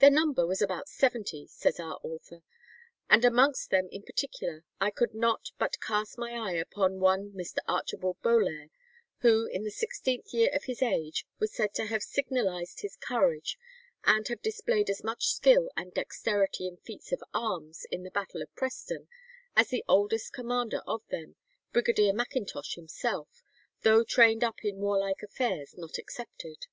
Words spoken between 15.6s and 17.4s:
and dexterity in feats of